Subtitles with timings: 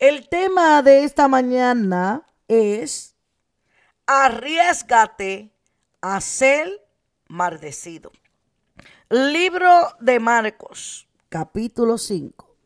[0.00, 3.14] El tema de esta mañana es
[4.06, 5.52] arriesgate
[6.00, 6.70] a ser
[7.28, 8.10] maldecido.
[9.10, 12.56] Libro de Marcos, capítulo 5.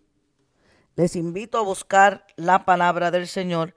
[0.94, 3.74] Les invito a buscar la palabra del Señor.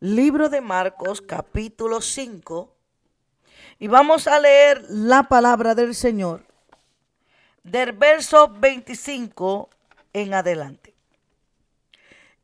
[0.00, 2.76] Libro de Marcos, capítulo 5.
[3.78, 6.44] Y vamos a leer la palabra del Señor
[7.62, 9.70] del verso 25
[10.12, 10.87] en adelante.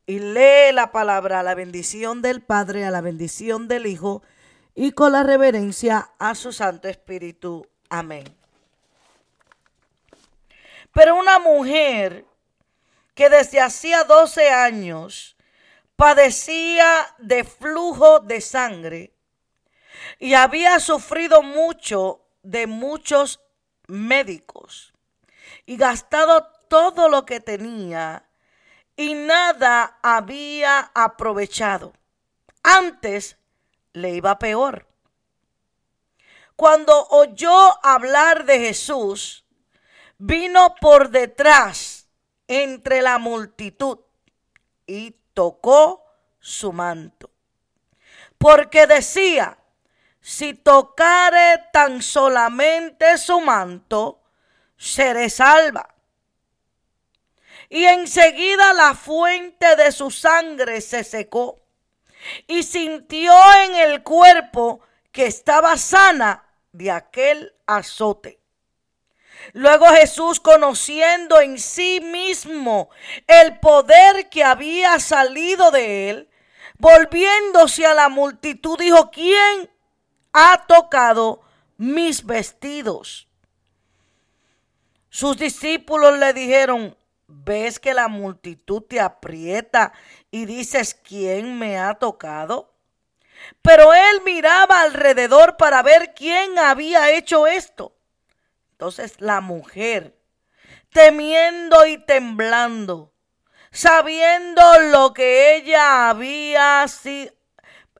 [0.05, 4.21] Y lee la palabra a la bendición del Padre, a la bendición del Hijo
[4.75, 7.67] y con la reverencia a su Santo Espíritu.
[7.89, 8.25] Amén.
[10.93, 12.25] Pero una mujer
[13.15, 15.35] que desde hacía 12 años
[15.95, 19.13] padecía de flujo de sangre
[20.19, 23.39] y había sufrido mucho de muchos
[23.87, 24.93] médicos
[25.65, 28.25] y gastado todo lo que tenía
[28.95, 31.93] y nada había aprovechado.
[32.63, 33.37] Antes
[33.93, 34.87] le iba peor.
[36.55, 39.45] Cuando oyó hablar de Jesús,
[40.17, 42.07] vino por detrás
[42.47, 43.99] entre la multitud
[44.87, 46.05] y tocó
[46.39, 47.29] su manto.
[48.37, 49.57] Porque decía,
[50.21, 54.21] si tocare tan solamente su manto,
[54.77, 55.94] seré salva.
[57.69, 61.61] Y enseguida la fuente de su sangre se secó
[62.47, 63.33] y sintió
[63.65, 68.39] en el cuerpo que estaba sana de aquel azote.
[69.53, 72.89] Luego Jesús, conociendo en sí mismo
[73.27, 76.29] el poder que había salido de él,
[76.77, 79.69] volviéndose a la multitud, dijo, ¿quién
[80.33, 81.41] ha tocado
[81.77, 83.27] mis vestidos?
[85.09, 89.93] Sus discípulos le dijeron, ¿ves que la multitud te aprieta
[90.31, 92.73] y dices, ¿quién me ha tocado?
[93.61, 97.95] Pero él miraba alrededor para ver quién había hecho esto.
[98.71, 100.17] Entonces la mujer,
[100.89, 103.13] temiendo y temblando,
[103.71, 106.85] sabiendo lo que ella había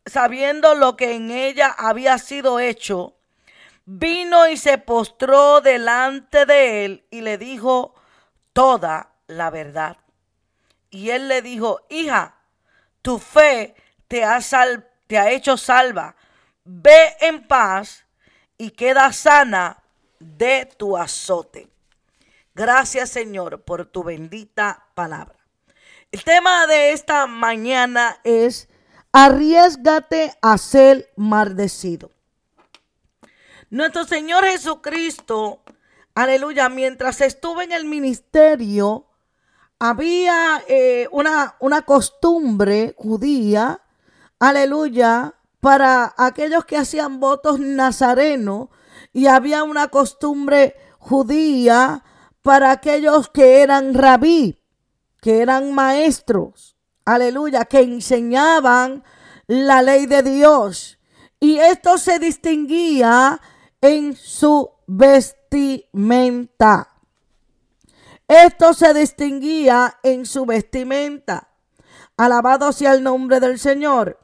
[0.05, 3.17] sabiendo lo que en ella había sido hecho,
[3.85, 7.95] vino y se postró delante de él y le dijo
[8.53, 9.97] toda la verdad.
[10.89, 12.35] Y él le dijo, hija,
[13.01, 13.75] tu fe
[14.07, 14.39] te ha,
[15.07, 16.15] te ha hecho salva.
[16.63, 18.05] Ve en paz
[18.57, 19.83] y queda sana
[20.19, 21.69] de tu azote.
[22.53, 25.35] Gracias Señor por tu bendita palabra.
[26.11, 28.69] El tema de esta mañana es
[29.11, 32.11] arriesgate a ser maldecido.
[33.69, 35.61] Nuestro Señor Jesucristo,
[36.13, 39.04] aleluya, mientras estuvo en el ministerio,
[39.89, 43.81] había eh, una, una costumbre judía,
[44.39, 48.69] aleluya, para aquellos que hacían votos nazarenos
[49.13, 52.03] y había una costumbre judía
[52.41, 54.61] para aquellos que eran rabí,
[55.21, 56.75] que eran maestros,
[57.05, 59.03] aleluya, que enseñaban
[59.47, 60.99] la ley de Dios.
[61.39, 63.41] Y esto se distinguía
[63.81, 66.94] en su vestimenta.
[68.27, 71.49] Esto se distinguía en su vestimenta.
[72.17, 74.19] Alabado sea el nombre del Señor.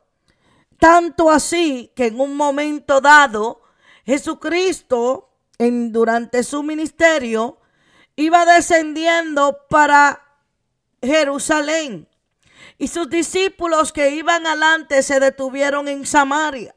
[0.80, 3.62] Tanto así que en un momento dado,
[4.06, 5.30] Jesucristo,
[5.60, 7.60] en, durante su ministerio,
[8.16, 10.22] iba descendiendo para
[11.02, 12.08] Jerusalén.
[12.80, 16.74] Y sus discípulos que iban adelante se detuvieron en Samaria.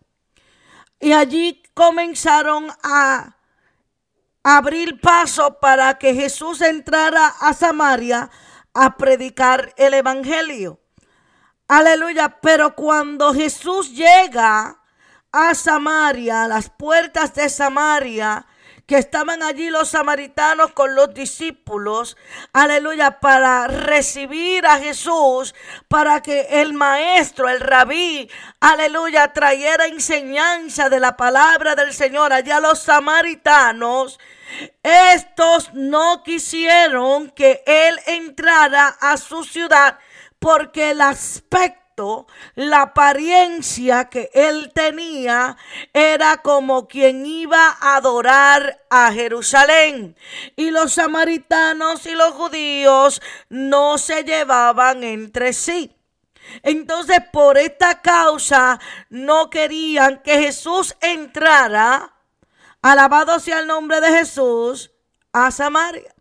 [1.01, 3.34] Y allí comenzaron a
[4.45, 8.31] abrir paso para que Jesús entrara a Samaria
[8.75, 10.81] a predicar el Evangelio.
[11.67, 14.81] Aleluya, pero cuando Jesús llega
[15.33, 18.47] a Samaria, a las puertas de Samaria,
[18.87, 22.17] que estaban allí los samaritanos con los discípulos,
[22.53, 25.55] aleluya, para recibir a Jesús,
[25.89, 32.61] para que el maestro, el rabí, aleluya, trayera enseñanza de la palabra del Señor allá
[32.61, 34.21] los samaritanos.
[34.83, 39.99] Estos no quisieron que él entrara a su ciudad
[40.39, 41.84] porque el aspecto
[42.55, 45.57] la apariencia que él tenía
[45.93, 50.17] era como quien iba a adorar a Jerusalén.
[50.57, 55.95] Y los samaritanos y los judíos no se llevaban entre sí.
[56.63, 62.15] Entonces, por esta causa, no querían que Jesús entrara,
[62.83, 64.91] alabado sea el nombre de Jesús,
[65.33, 66.14] a Samaria.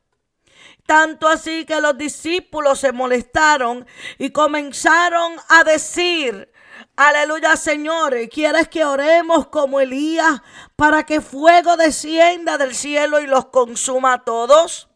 [0.86, 3.86] Tanto así que los discípulos se molestaron
[4.18, 6.52] y comenzaron a decir,
[6.96, 8.16] Aleluya, Señor.
[8.30, 10.42] ¿Quieres que oremos como Elías
[10.76, 14.90] para que fuego descienda del cielo y los consuma a todos?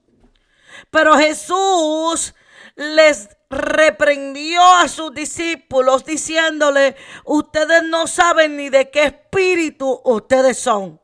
[0.91, 2.35] Pero Jesús
[2.75, 6.95] les reprendió a sus discípulos diciéndole,
[7.25, 11.01] ustedes no saben ni de qué espíritu ustedes son.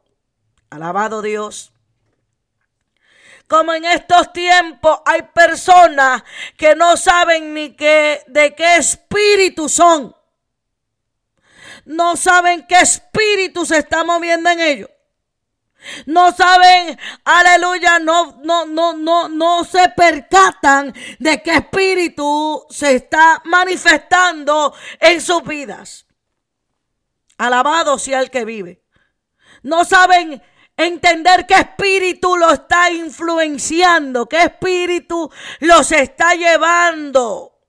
[0.69, 1.72] Alabado Dios.
[3.53, 6.23] Como en estos tiempos hay personas
[6.57, 10.15] que no saben ni qué, de qué espíritu son
[11.85, 14.89] no saben qué espíritu se está moviendo en ellos.
[16.07, 23.39] No saben, aleluya, no, no, no, no, no se percatan de qué espíritu se está
[23.45, 26.07] manifestando en sus vidas.
[27.37, 28.81] Alabado sea el que vive.
[29.61, 30.41] No saben
[30.77, 37.59] entender qué espíritu lo está influenciando, qué espíritu los está llevando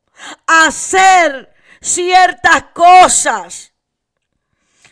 [0.47, 3.73] a hacer ciertas cosas.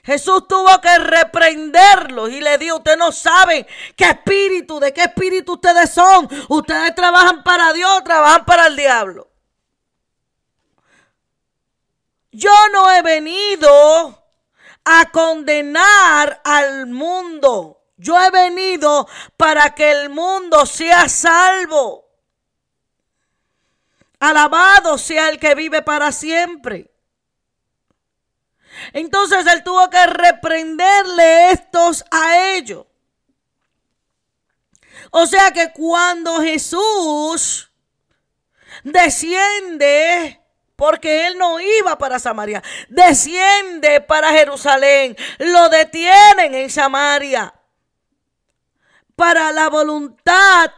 [0.05, 5.53] Jesús tuvo que reprenderlos y le dijo, usted no sabe qué espíritu, de qué espíritu
[5.55, 6.29] ustedes son.
[6.49, 9.31] Ustedes trabajan para Dios, trabajan para el diablo.
[12.33, 14.27] Yo no he venido
[14.85, 17.82] a condenar al mundo.
[17.97, 22.09] Yo he venido para que el mundo sea salvo.
[24.19, 26.91] Alabado sea el que vive para siempre.
[28.93, 32.87] Entonces él tuvo que reprenderle estos a ellos.
[35.11, 37.71] O sea que cuando Jesús
[38.83, 40.41] desciende,
[40.77, 47.53] porque él no iba para Samaria, desciende para Jerusalén, lo detienen en Samaria
[49.23, 50.73] para la voluntad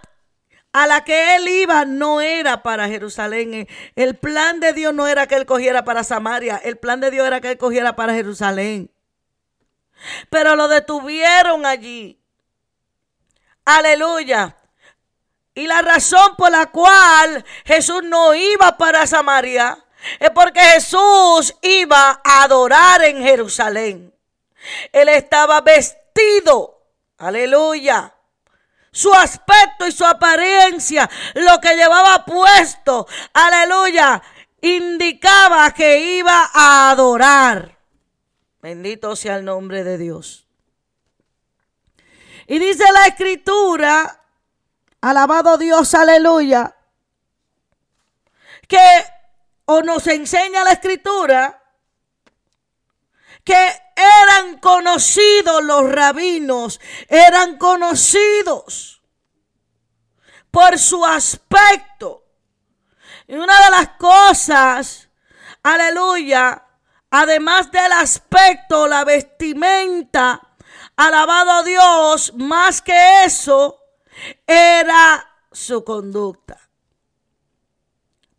[0.75, 3.67] a la que él iba no era para Jerusalén.
[3.97, 6.61] El plan de Dios no era que él cogiera para Samaria.
[6.63, 8.91] El plan de Dios era que él cogiera para Jerusalén.
[10.29, 12.21] Pero lo detuvieron allí.
[13.65, 14.59] Aleluya.
[15.55, 19.83] Y la razón por la cual Jesús no iba para Samaria
[20.21, 24.15] es porque Jesús iba a adorar en Jerusalén.
[24.93, 26.83] Él estaba vestido.
[27.17, 28.14] Aleluya
[28.95, 34.23] su aspecto y su apariencia, lo que llevaba puesto, aleluya,
[34.61, 37.77] indicaba que iba a adorar.
[38.63, 40.47] Bendito sea el nombre de Dios.
[42.47, 44.23] Y dice la escritura,
[45.01, 46.77] alabado Dios, aleluya,
[48.69, 48.79] que
[49.65, 51.63] o nos enseña la escritura
[53.43, 59.03] que eran conocidos los rabinos, eran conocidos
[60.51, 62.25] por su aspecto.
[63.27, 65.09] Y una de las cosas,
[65.63, 66.65] aleluya,
[67.11, 70.41] además del aspecto, la vestimenta,
[70.97, 73.81] alabado a Dios, más que eso,
[74.47, 76.64] era su conducta.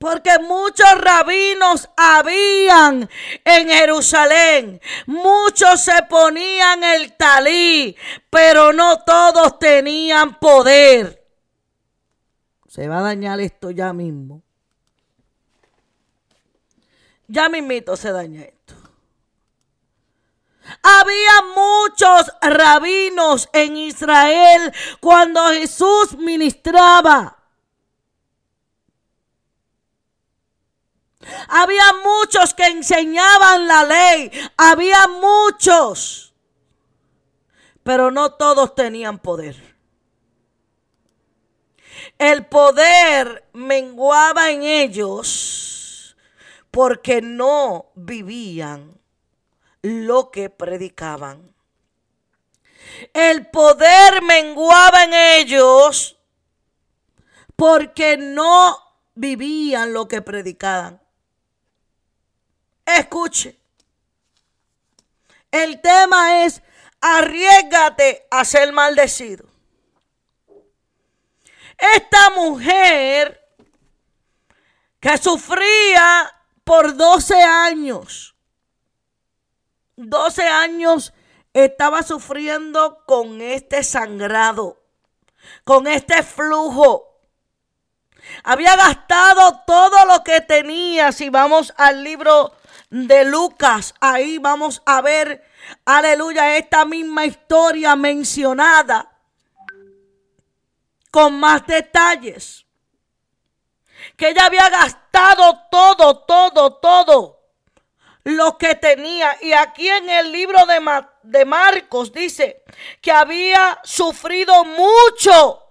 [0.05, 3.09] Porque muchos rabinos habían
[3.43, 4.79] en Jerusalén.
[5.07, 7.97] Muchos se ponían el talí,
[8.29, 11.25] pero no todos tenían poder.
[12.67, 14.43] Se va a dañar esto ya mismo.
[17.27, 18.75] Ya mismito se daña esto.
[20.83, 27.44] Había muchos rabinos en Israel cuando Jesús ministraba.
[31.47, 34.31] Había muchos que enseñaban la ley.
[34.57, 36.33] Había muchos.
[37.83, 39.75] Pero no todos tenían poder.
[42.17, 46.15] El poder menguaba en ellos
[46.71, 48.99] porque no vivían
[49.81, 51.53] lo que predicaban.
[53.13, 56.17] El poder menguaba en ellos
[57.55, 58.77] porque no
[59.15, 61.04] vivían lo que predicaban.
[62.85, 63.57] Escuche.
[65.51, 66.61] El tema es
[67.01, 69.45] arriesgate a ser maldecido.
[71.77, 73.41] Esta mujer
[74.99, 76.31] que sufría
[76.63, 78.35] por 12 años,
[79.97, 81.13] 12 años
[81.53, 84.81] estaba sufriendo con este sangrado,
[85.63, 87.19] con este flujo.
[88.43, 91.11] Había gastado todo lo que tenía.
[91.11, 92.53] Si vamos al libro
[92.89, 93.93] de Lucas.
[93.99, 95.43] Ahí vamos a ver,
[95.85, 99.11] aleluya, esta misma historia mencionada
[101.11, 102.65] con más detalles.
[104.17, 107.39] que ella había gastado todo, todo, todo
[108.25, 109.37] lo que tenía.
[109.41, 110.79] Y aquí en el libro de,
[111.23, 112.63] de Marcos dice
[113.01, 115.61] que había sufrido mucho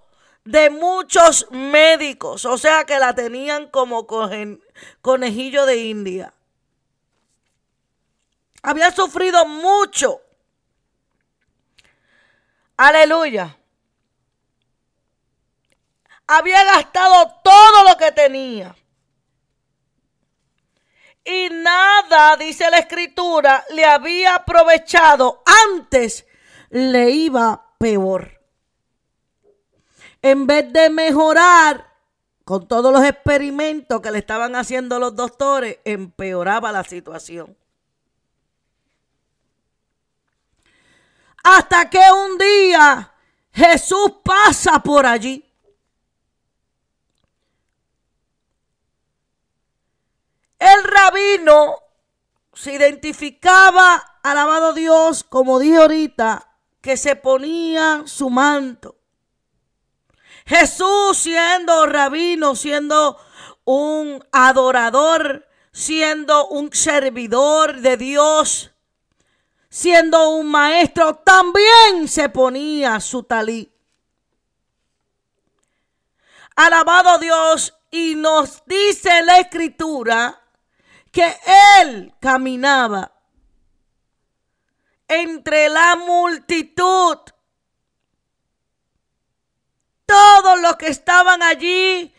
[0.44, 4.06] de muchos médicos, o sea que la tenían como
[5.00, 6.34] conejillo de India.
[8.66, 10.22] Había sufrido mucho.
[12.78, 13.58] Aleluya.
[16.26, 18.74] Había gastado todo lo que tenía.
[21.26, 25.42] Y nada, dice la escritura, le había aprovechado.
[25.66, 26.26] Antes
[26.70, 28.40] le iba peor.
[30.22, 31.92] En vez de mejorar
[32.46, 37.58] con todos los experimentos que le estaban haciendo los doctores, empeoraba la situación.
[41.44, 43.12] Hasta que un día
[43.52, 45.44] Jesús pasa por allí.
[50.58, 51.76] El rabino
[52.54, 58.96] se identificaba, alabado Dios, como dije ahorita, que se ponía su manto.
[60.46, 63.18] Jesús siendo rabino, siendo
[63.64, 68.73] un adorador, siendo un servidor de Dios,
[69.74, 73.74] siendo un maestro, también se ponía su talí.
[76.54, 80.40] Alabado Dios, y nos dice la escritura
[81.10, 81.36] que
[81.80, 83.10] él caminaba
[85.08, 87.18] entre la multitud.
[90.06, 92.14] Todos los que estaban allí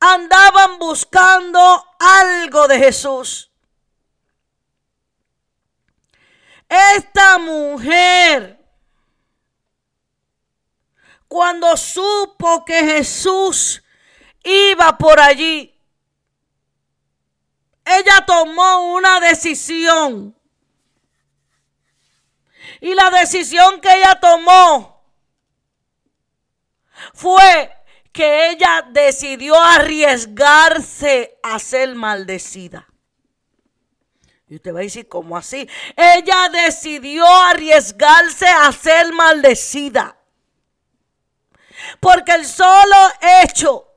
[0.00, 3.47] andaban buscando algo de Jesús.
[6.68, 8.58] Esta mujer,
[11.26, 13.82] cuando supo que Jesús
[14.42, 15.74] iba por allí,
[17.84, 20.36] ella tomó una decisión.
[22.80, 25.02] Y la decisión que ella tomó
[27.14, 27.72] fue
[28.12, 32.86] que ella decidió arriesgarse a ser maldecida.
[34.48, 35.68] Y usted va a decir, ¿cómo así?
[35.96, 40.16] Ella decidió arriesgarse a ser maldecida.
[42.00, 42.96] Porque el solo
[43.44, 43.87] hecho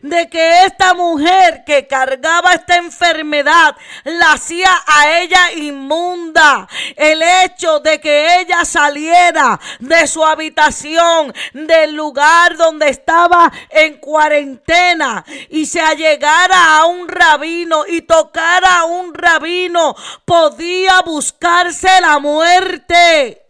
[0.00, 6.68] de que esta mujer que cargaba esta enfermedad la hacía a ella inmunda.
[6.96, 15.24] El hecho de que ella saliera de su habitación, del lugar donde estaba en cuarentena
[15.50, 23.41] y se allegara a un rabino y tocara a un rabino, podía buscarse la muerte.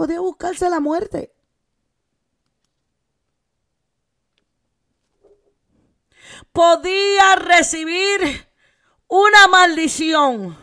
[0.00, 1.30] Podía buscarse la muerte.
[6.52, 8.48] Podía recibir
[9.08, 10.56] una maldición.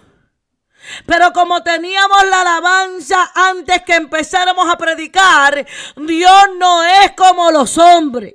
[1.05, 5.67] Pero como teníamos la alabanza antes que empezáramos a predicar,
[5.97, 8.33] Dios no es como los hombres.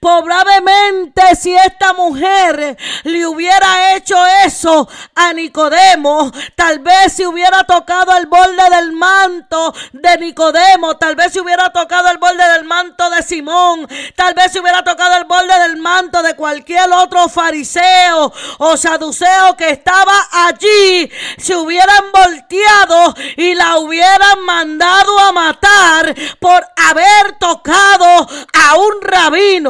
[0.00, 8.16] Probablemente si esta mujer le hubiera hecho eso a Nicodemo, tal vez si hubiera tocado
[8.16, 13.10] el borde del manto de Nicodemo, tal vez si hubiera tocado el borde del manto
[13.10, 18.32] de Simón, tal vez si hubiera tocado el borde del manto de cualquier otro fariseo
[18.58, 26.64] o saduceo que estaba allí, se hubieran volteado y la hubieran mandado a matar por
[26.76, 29.67] haber tocado a un rabino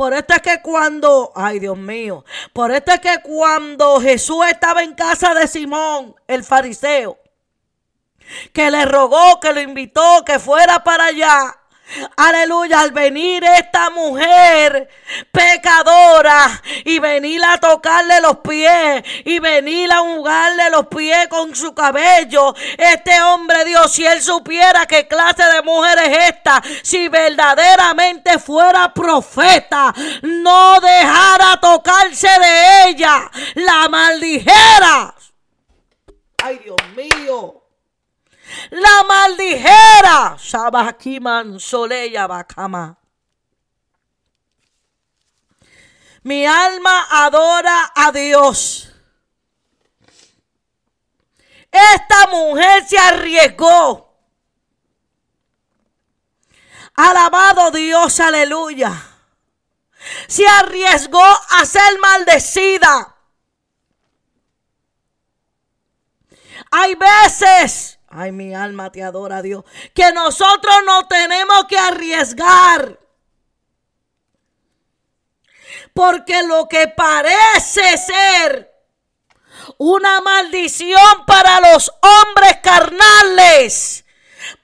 [0.00, 4.82] por esto es que cuando, ay Dios mío, por esto es que cuando Jesús estaba
[4.82, 7.18] en casa de Simón, el fariseo,
[8.54, 11.59] que le rogó, que lo invitó, que fuera para allá,
[12.16, 14.88] Aleluya, al venir esta mujer
[15.32, 21.74] pecadora y venir a tocarle los pies y venir a jugarle los pies con su
[21.74, 28.38] cabello, este hombre Dios, si él supiera qué clase de mujer es esta, si verdaderamente
[28.38, 29.92] fuera profeta,
[30.22, 35.14] no dejara tocarse de ella, la maldijera.
[36.42, 37.59] Ay Dios mío
[38.70, 40.36] la maldijera.
[40.38, 42.96] Shabakiman Soleya Bakama.
[46.22, 48.92] Mi alma adora a Dios.
[51.70, 54.10] Esta mujer se arriesgó.
[56.94, 58.92] Alabado Dios, aleluya.
[60.26, 63.16] Se arriesgó a ser maldecida.
[66.70, 69.64] Hay veces Ay, mi alma te adora, Dios.
[69.94, 72.98] Que nosotros no tenemos que arriesgar.
[75.94, 78.70] Porque lo que parece ser
[79.78, 84.04] una maldición para los hombres carnales,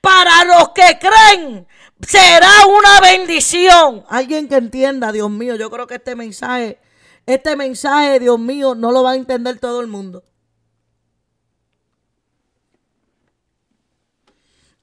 [0.01, 1.69] para los que creen,
[2.01, 4.05] será una bendición.
[4.09, 6.81] Alguien que entienda, Dios mío, yo creo que este mensaje,
[7.27, 10.25] este mensaje, Dios mío, no lo va a entender todo el mundo.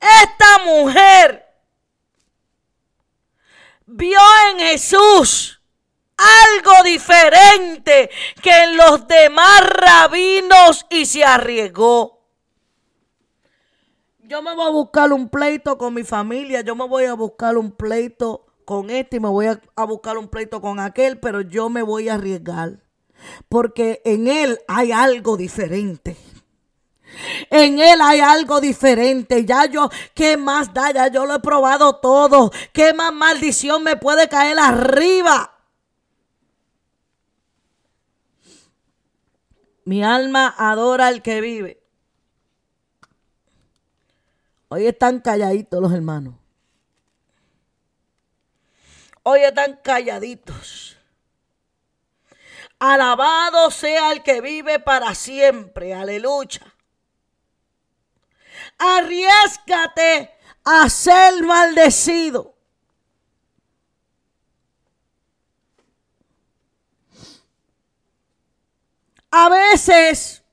[0.04, 1.46] Esta mujer
[3.86, 4.20] vio
[4.52, 5.62] en Jesús
[6.18, 8.10] algo diferente
[8.42, 12.22] que en los demás rabinos y se arriesgó.
[14.20, 17.58] Yo me voy a buscar un pleito con mi familia, yo me voy a buscar
[17.58, 21.42] un pleito con este y me voy a, a buscar un pleito con aquel, pero
[21.42, 22.84] yo me voy a arriesgar.
[23.48, 26.18] Porque en él hay algo diferente.
[27.50, 29.46] En Él hay algo diferente.
[29.46, 30.92] Ya yo, ¿qué más da?
[30.92, 32.52] Ya yo lo he probado todo.
[32.72, 35.54] ¿Qué más maldición me puede caer arriba?
[39.86, 41.84] Mi alma adora al que vive.
[44.70, 46.36] Hoy están calladitos los hermanos.
[49.24, 50.98] Hoy están calladitos.
[52.80, 55.94] Alabado sea el que vive para siempre.
[55.94, 56.73] Aleluya.
[58.78, 60.32] Arriesgate
[60.64, 62.54] a ser maldecido.
[69.32, 70.44] A veces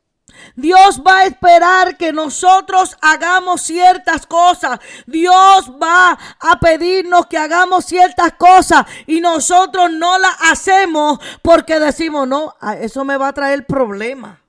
[0.56, 4.80] Dios va a esperar que nosotros hagamos ciertas cosas.
[5.06, 12.26] Dios va a pedirnos que hagamos ciertas cosas y nosotros no las hacemos porque decimos,
[12.26, 14.39] no, eso me va a traer problemas.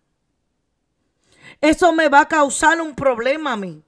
[1.62, 3.84] Eso me va a causar un problema a mí.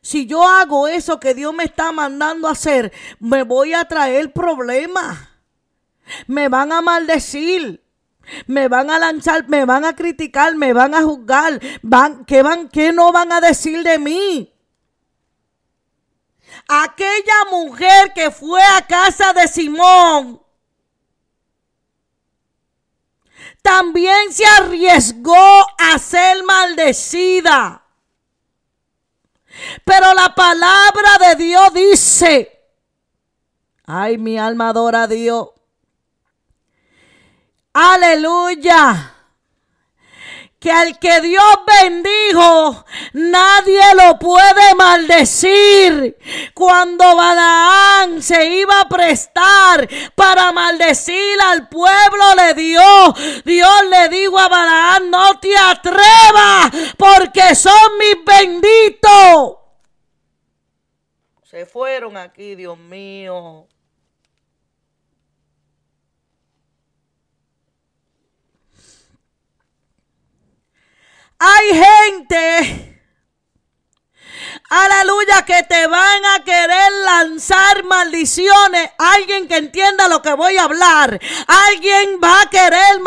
[0.00, 4.32] Si yo hago eso que Dios me está mandando a hacer, me voy a traer
[4.32, 5.18] problemas.
[6.28, 7.84] Me van a maldecir.
[8.46, 11.60] Me van a lanzar, me van a criticar, me van a juzgar.
[11.82, 14.54] Van, ¿qué, van, ¿Qué no van a decir de mí?
[16.68, 20.40] Aquella mujer que fue a casa de Simón
[23.68, 27.82] también se arriesgó a ser maldecida.
[29.84, 32.62] Pero la palabra de Dios dice,
[33.84, 35.48] ay, mi alma adora a Dios.
[37.74, 39.17] Aleluya
[40.58, 41.44] que al que Dios
[41.80, 46.16] bendijo, nadie lo puede maldecir.
[46.52, 54.38] Cuando Balaán se iba a prestar para maldecir al pueblo, le dio, Dios le dijo
[54.38, 59.58] a Balaán, no te atrevas, porque son mis benditos.
[61.44, 63.68] Se fueron aquí, Dios mío.
[71.40, 72.97] Hay gente
[74.70, 78.90] Aleluya, que te van a querer lanzar maldiciones.
[78.98, 81.18] Alguien que entienda lo que voy a hablar.
[81.46, 83.00] Alguien va a querer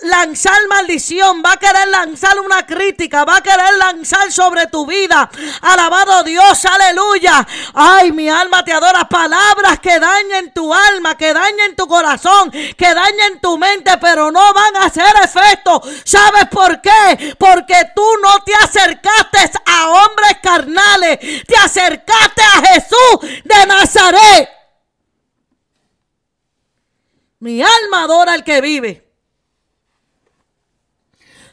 [0.00, 1.42] lanzar maldición.
[1.42, 3.24] Va a querer lanzar una crítica.
[3.24, 5.30] Va a querer lanzar sobre tu vida.
[5.62, 7.46] Alabado Dios, aleluya.
[7.72, 9.08] Ay, mi alma te adora.
[9.08, 14.52] Palabras que dañen tu alma, que dañen tu corazón, que dañen tu mente, pero no
[14.52, 15.80] van a hacer efecto.
[16.04, 17.34] ¿Sabes por qué?
[17.38, 24.48] Porque tú no te acercaste a hombres te acercaste a Jesús de Nazaret.
[27.40, 29.08] Mi alma adora al que vive.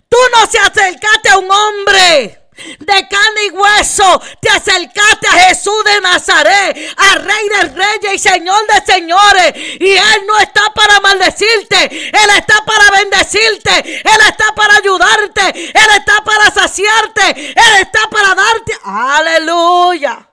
[0.09, 5.83] Tú no se acercaste a un hombre de carne y hueso, te acercaste a Jesús
[5.83, 9.53] de Nazaret, a Rey de Reyes y Señor de Señores.
[9.79, 15.89] Y Él no está para maldecirte, Él está para bendecirte, Él está para ayudarte, Él
[15.97, 18.73] está para saciarte, Él está para darte.
[18.83, 20.29] Aleluya.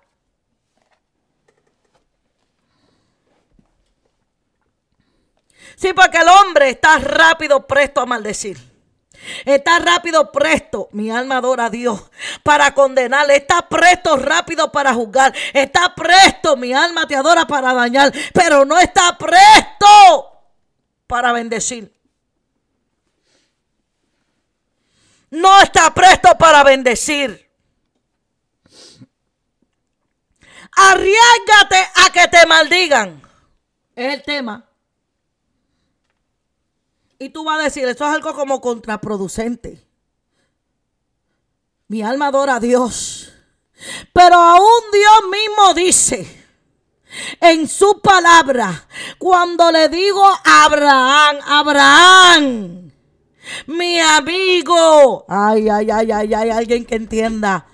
[5.76, 8.71] Sí, porque el hombre está rápido, presto a maldecir.
[9.44, 10.88] Está rápido, presto.
[10.92, 12.00] Mi alma adora a Dios
[12.42, 13.36] para condenarle.
[13.36, 15.34] Está presto, rápido para juzgar.
[15.52, 16.56] Está presto.
[16.56, 18.12] Mi alma te adora para dañar.
[18.32, 20.42] Pero no está presto
[21.06, 21.92] para bendecir.
[25.30, 27.50] No está presto para bendecir.
[30.74, 33.22] Arriesgate a que te maldigan.
[33.94, 34.71] Es el tema.
[37.22, 39.86] Y tú vas a decir, eso es algo como contraproducente.
[41.86, 43.32] Mi alma adora a Dios.
[44.12, 46.42] Pero aún Dios mismo dice
[47.40, 52.90] en su palabra, cuando le digo a Abraham, Abraham,
[53.66, 57.66] mi amigo, ay, ay, ay, ay, ay, alguien que entienda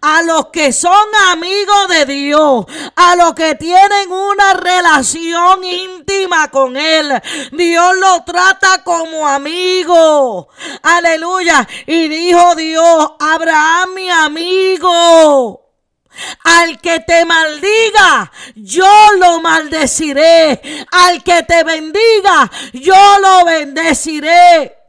[0.00, 6.76] a los que son amigos de Dios, a los que tienen una relación íntima con
[6.76, 7.12] Él.
[7.52, 10.48] Dios lo trata como amigo.
[10.82, 11.66] Aleluya.
[11.86, 15.60] Y dijo Dios, Abraham mi amigo.
[16.44, 18.86] Al que te maldiga, yo
[19.18, 20.60] lo maldeciré.
[20.90, 24.81] Al que te bendiga, yo lo bendeciré.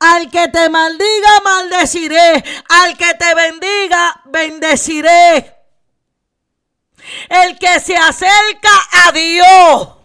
[0.00, 2.44] Al que te maldiga, maldeciré.
[2.68, 5.56] Al que te bendiga, bendeciré.
[7.28, 8.70] El que se acerca
[9.06, 9.97] a Dios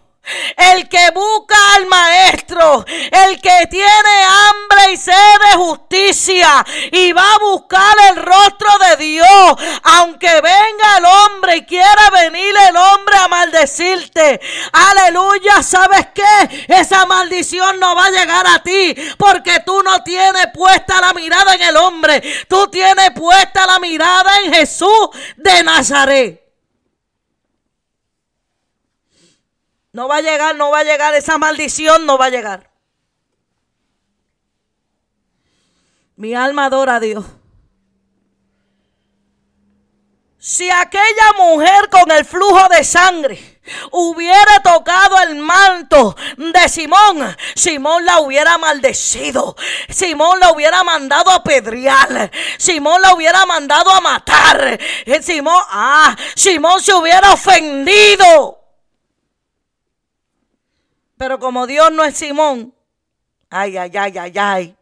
[0.56, 5.12] el que busca al maestro, el que tiene hambre y sed
[5.50, 11.66] de justicia y va a buscar el rostro de Dios, aunque venga el hombre y
[11.66, 14.40] quiera venir el hombre a maldecirte.
[14.72, 16.66] Aleluya, ¿sabes qué?
[16.68, 21.54] Esa maldición no va a llegar a ti porque tú no tienes puesta la mirada
[21.54, 26.43] en el hombre, tú tienes puesta la mirada en Jesús de Nazaret.
[29.94, 32.68] No va a llegar, no va a llegar, esa maldición no va a llegar.
[36.16, 37.24] Mi alma adora a Dios.
[40.36, 43.60] Si aquella mujer con el flujo de sangre
[43.92, 49.54] hubiera tocado el manto de Simón, Simón la hubiera maldecido.
[49.88, 52.32] Simón la hubiera mandado a pedrear.
[52.58, 54.76] Simón la hubiera mandado a matar.
[55.22, 58.63] Simón, ah, Simón se hubiera ofendido.
[61.16, 62.74] Pero como Dios no es Simón,
[63.50, 64.76] ay, ay, ay, ay, ay.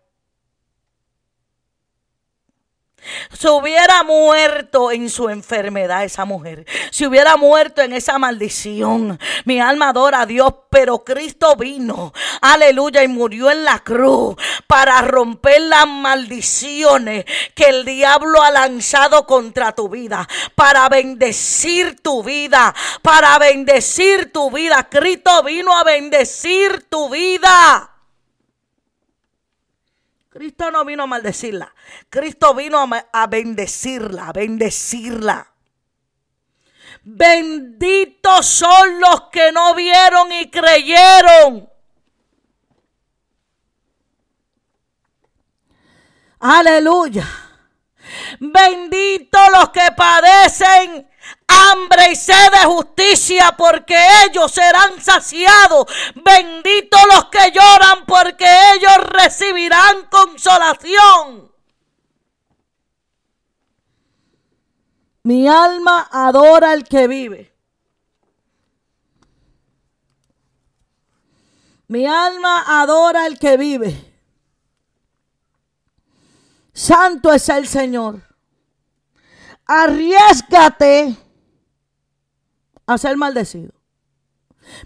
[3.33, 6.67] Se hubiera muerto en su enfermedad esa mujer.
[6.91, 9.19] Se hubiera muerto en esa maldición.
[9.45, 12.13] Mi alma adora a Dios, pero Cristo vino.
[12.41, 13.03] Aleluya.
[13.03, 14.37] Y murió en la cruz
[14.67, 20.29] para romper las maldiciones que el diablo ha lanzado contra tu vida.
[20.55, 22.75] Para bendecir tu vida.
[23.03, 24.89] Para bendecir tu vida.
[24.89, 27.92] Cristo vino a bendecir tu vida.
[30.33, 31.75] Cristo no vino a maldecirla.
[32.09, 35.53] Cristo vino a, bendecirla, a bendecirla.
[37.03, 41.69] Benditos son los que no vieron y creyeron.
[46.41, 47.29] Aleluya.
[48.41, 51.11] Benditos los que padecen
[51.53, 55.87] hambre y sed de justicia, porque ellos serán saciados.
[56.15, 61.53] Benditos los que lloran, porque ellos recibirán consolación.
[65.25, 67.53] Mi alma adora al que vive.
[71.87, 74.13] Mi alma adora al que vive.
[76.73, 78.23] Santo es el Señor.
[79.67, 81.17] Arriesgate
[82.87, 83.73] a ser maldecido.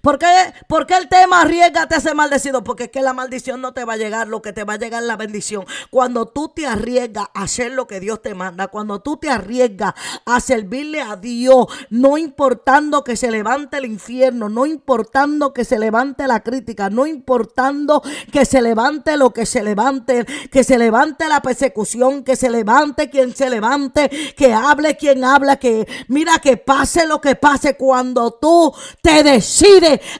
[0.01, 2.65] ¿Por qué, el tema arriesgate a ser maldecido?
[2.65, 4.79] Porque es que la maldición no te va a llegar, lo que te va a
[4.79, 5.65] llegar es la bendición.
[5.91, 9.95] Cuando tú te arriesgas a hacer lo que Dios te manda, cuando tú te arriesgas
[10.25, 15.79] a servirle a Dios, no importando que se levante el infierno, no importando que se
[15.79, 21.29] levante la crítica, no importando que se levante lo que se levante, que se levante
[21.29, 26.57] la persecución, que se levante quien se levante, que hable quien habla, que mira que
[26.57, 29.66] pase lo que pase cuando tú te decides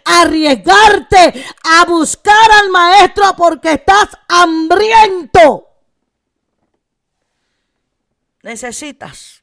[0.05, 5.67] arriesgarte a buscar al maestro porque estás hambriento.
[8.43, 9.43] Necesitas,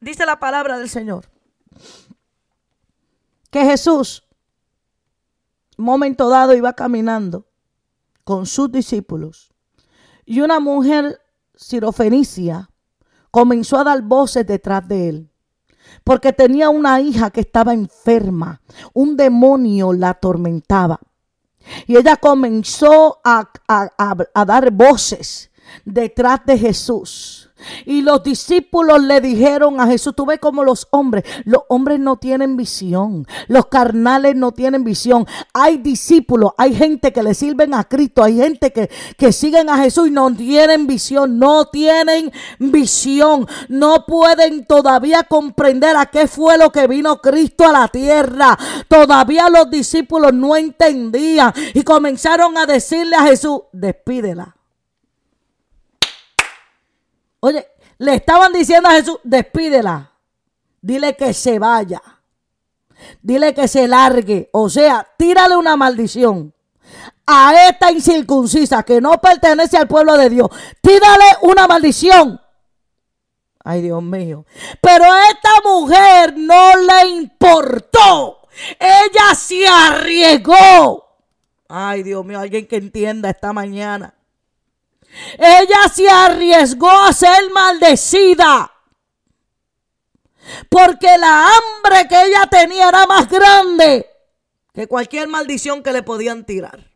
[0.00, 1.28] dice la palabra del Señor,
[3.50, 4.24] que Jesús,
[5.76, 7.46] momento dado, iba caminando
[8.24, 9.52] con sus discípulos.
[10.24, 11.20] Y una mujer
[11.54, 12.70] sirofenicia
[13.30, 15.30] comenzó a dar voces detrás de él
[16.04, 18.60] porque tenía una hija que estaba enferma.
[18.92, 21.00] Un demonio la atormentaba.
[21.86, 25.50] Y ella comenzó a, a dar voces
[25.84, 27.45] detrás de Jesús.
[27.86, 32.16] Y los discípulos le dijeron a Jesús, tú ves como los hombres, los hombres no
[32.16, 35.26] tienen visión, los carnales no tienen visión.
[35.54, 39.78] Hay discípulos, hay gente que le sirven a Cristo, hay gente que, que siguen a
[39.78, 46.58] Jesús y no tienen visión, no tienen visión, no pueden todavía comprender a qué fue
[46.58, 48.58] lo que vino Cristo a la tierra.
[48.88, 54.55] Todavía los discípulos no entendían y comenzaron a decirle a Jesús, despídela
[57.46, 57.64] Oye,
[57.98, 60.10] le estaban diciendo a Jesús, despídela.
[60.80, 62.02] Dile que se vaya.
[63.22, 64.50] Dile que se largue.
[64.52, 66.52] O sea, tírale una maldición
[67.24, 70.48] a esta incircuncisa que no pertenece al pueblo de Dios.
[70.80, 72.40] Tírale una maldición.
[73.62, 74.44] Ay, Dios mío.
[74.80, 78.40] Pero a esta mujer no le importó.
[78.80, 81.06] Ella se arriesgó.
[81.68, 84.15] Ay, Dios mío, alguien que entienda esta mañana.
[85.38, 88.72] Ella se arriesgó a ser maldecida.
[90.68, 94.08] Porque la hambre que ella tenía era más grande
[94.72, 96.95] que cualquier maldición que le podían tirar.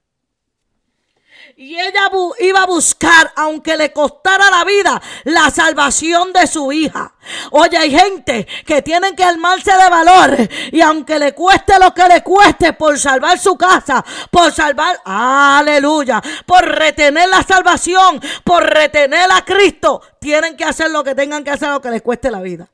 [1.61, 7.13] Y ella iba a buscar, aunque le costara la vida, la salvación de su hija.
[7.51, 10.39] Oye, hay gente que tienen que armarse de valor.
[10.73, 16.23] Y aunque le cueste lo que le cueste por salvar su casa, por salvar, aleluya,
[16.47, 21.51] por retener la salvación, por retener a Cristo, tienen que hacer lo que tengan que
[21.51, 22.71] hacer, lo que les cueste la vida.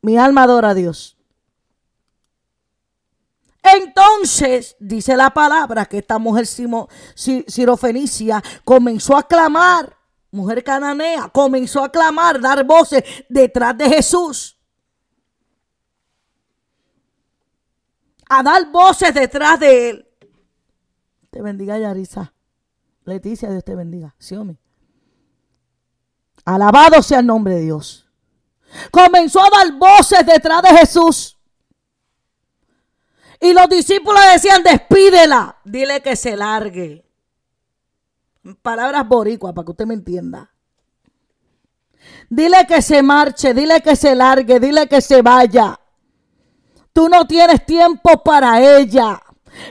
[0.00, 1.18] Mi alma adora a Dios.
[3.62, 6.46] Entonces, dice la palabra que esta mujer
[7.16, 9.96] sirofenicia comenzó a clamar,
[10.32, 14.58] mujer cananea, comenzó a clamar, dar voces detrás de Jesús.
[18.28, 20.08] A dar voces detrás de él.
[21.30, 22.32] Te bendiga, Yarisa.
[23.04, 24.14] Leticia, Dios te bendiga.
[26.44, 28.08] Alabado sea el nombre de Dios.
[28.90, 31.31] Comenzó a dar voces detrás de Jesús.
[33.42, 37.04] Y los discípulos decían, despídela, dile que se largue.
[38.62, 40.48] Palabras boricuas para que usted me entienda.
[42.30, 45.76] Dile que se marche, dile que se largue, dile que se vaya.
[46.92, 49.20] Tú no tienes tiempo para ella.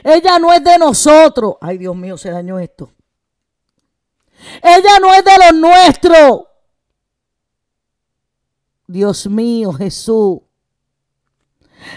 [0.04, 1.54] Ella no es de nosotros.
[1.58, 2.92] Ay, Dios mío, se dañó esto.
[4.62, 6.42] Ella no es de los nuestros.
[8.86, 10.40] Dios mío, Jesús.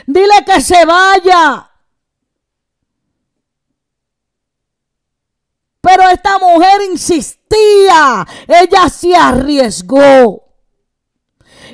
[0.07, 1.71] Dile que se vaya.
[5.81, 8.25] Pero esta mujer insistía.
[8.47, 10.43] Ella se arriesgó.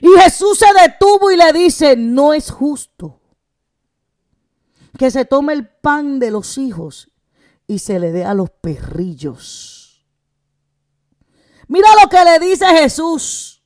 [0.01, 3.21] Y Jesús se detuvo y le dice, no es justo
[4.97, 7.09] que se tome el pan de los hijos
[7.67, 10.05] y se le dé a los perrillos.
[11.67, 13.63] Mira lo que le dice Jesús.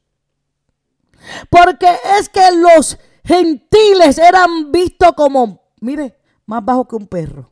[1.49, 7.51] Porque es que los gentiles eran vistos como, mire, más bajo que un perro.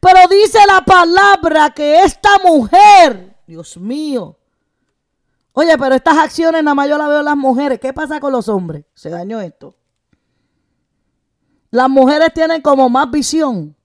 [0.00, 4.38] Pero dice la palabra que esta mujer, Dios mío,
[5.52, 7.78] oye, pero estas acciones nada más yo las veo las mujeres.
[7.78, 8.84] ¿Qué pasa con los hombres?
[8.94, 9.76] Se dañó esto.
[11.70, 13.76] Las mujeres tienen como más visión.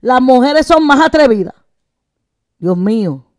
[0.00, 1.54] Las mujeres son más atrevidas.
[2.58, 3.29] Dios mío.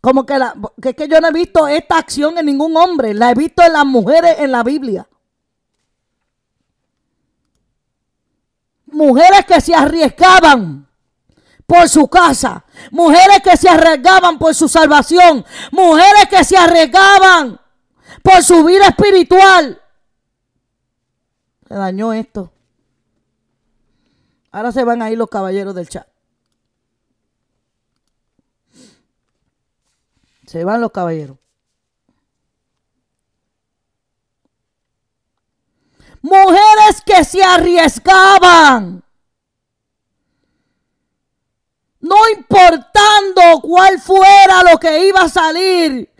[0.00, 3.30] Como que, la, que, que yo no he visto esta acción en ningún hombre, la
[3.30, 5.06] he visto en las mujeres en la Biblia.
[8.86, 10.88] Mujeres que se arriesgaban
[11.66, 17.60] por su casa, mujeres que se arriesgaban por su salvación, mujeres que se arriesgaban
[18.22, 19.80] por su vida espiritual.
[21.68, 22.52] Se dañó esto.
[24.50, 26.09] Ahora se van a ir los caballeros del chat.
[30.50, 31.36] Se van los caballeros.
[36.22, 39.04] Mujeres que se arriesgaban.
[42.00, 46.12] No importando cuál fuera lo que iba a salir.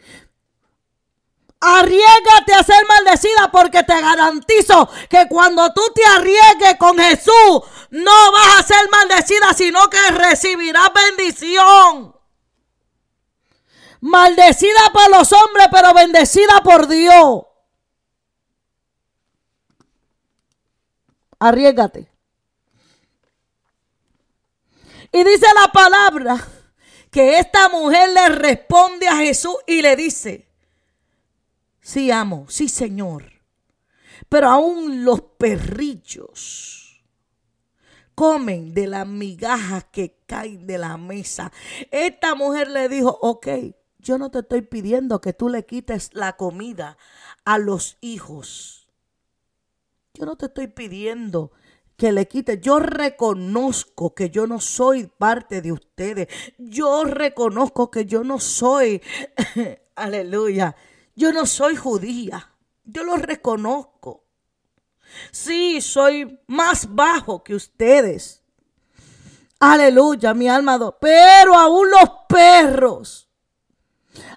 [1.58, 8.32] Arriesgate a ser maldecida porque te garantizo que cuando tú te arriesgues con Jesús, no
[8.32, 12.19] vas a ser maldecida, sino que recibirás bendición.
[14.00, 17.44] Maldecida por los hombres, pero bendecida por Dios.
[21.38, 22.10] Arriesgate.
[25.12, 26.48] Y dice la palabra
[27.10, 30.48] que esta mujer le responde a Jesús y le dice,
[31.80, 33.24] sí amo, sí Señor,
[34.28, 37.02] pero aún los perrillos
[38.14, 41.50] comen de las migajas que caen de la mesa.
[41.90, 43.48] Esta mujer le dijo, ok,
[44.00, 46.96] yo no te estoy pidiendo que tú le quites la comida
[47.44, 48.88] a los hijos.
[50.14, 51.52] Yo no te estoy pidiendo
[51.96, 52.60] que le quites.
[52.60, 56.28] Yo reconozco que yo no soy parte de ustedes.
[56.58, 59.02] Yo reconozco que yo no soy,
[59.94, 60.74] aleluya,
[61.14, 62.50] yo no soy judía.
[62.84, 64.24] Yo lo reconozco.
[65.30, 68.42] Sí, soy más bajo que ustedes.
[69.58, 70.78] Aleluya, mi alma.
[70.98, 73.29] Pero aún los perros,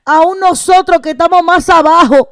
[0.06, 2.30] aún nosotros que estamos más abajo,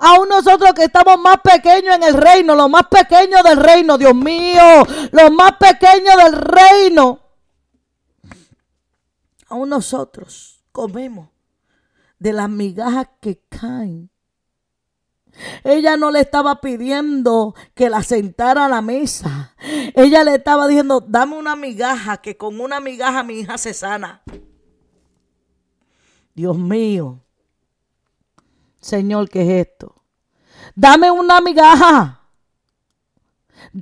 [0.00, 4.14] Aún nosotros que estamos más pequeños en el reino, los más pequeños del reino, Dios
[4.14, 7.20] mío, los más pequeños del reino.
[9.48, 11.30] Aún nosotros comemos
[12.18, 14.10] de las migajas que caen.
[15.62, 19.54] Ella no le estaba pidiendo que la sentara a la mesa.
[19.94, 24.22] Ella le estaba diciendo, dame una migaja, que con una migaja mi hija se sana.
[26.38, 27.18] Dios mío.
[28.80, 29.92] Señor, ¿qué es esto?
[30.76, 32.20] Dame una migaja.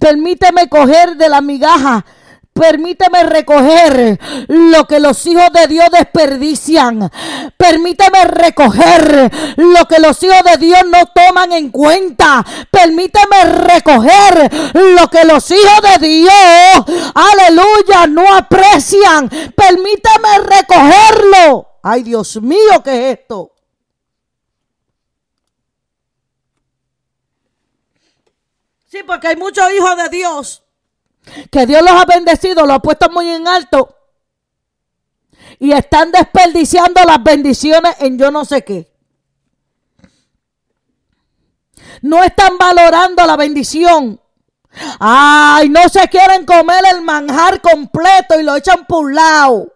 [0.01, 2.03] Permíteme coger de la migaja.
[2.55, 7.11] Permíteme recoger lo que los hijos de Dios desperdician.
[7.59, 12.43] Permíteme recoger lo que los hijos de Dios no toman en cuenta.
[12.71, 19.29] Permíteme recoger lo que los hijos de Dios, aleluya, no aprecian.
[19.29, 21.76] Permíteme recogerlo.
[21.89, 23.53] Ay, Dios mío, ¿qué es esto?
[28.89, 30.65] Sí, porque hay muchos hijos de Dios
[31.49, 33.97] que Dios los ha bendecido, los ha puesto muy en alto
[35.61, 38.93] y están desperdiciando las bendiciones en yo no sé qué.
[42.03, 44.21] No están valorando la bendición.
[44.99, 49.76] Ay, no se quieren comer el manjar completo y lo echan por un lado